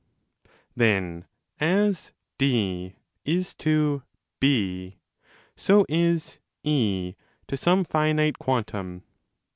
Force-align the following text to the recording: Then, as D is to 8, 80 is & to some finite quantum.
Then, 0.75 1.25
as 1.59 2.11
D 2.39 2.95
is 3.23 3.53
to 3.59 4.01
8, 4.41 4.47
80 4.47 4.97
is 5.89 6.39
& 6.49 6.63
to 6.63 7.19
some 7.55 7.85
finite 7.85 8.39
quantum. 8.39 9.03